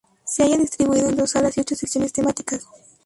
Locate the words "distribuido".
0.57-1.09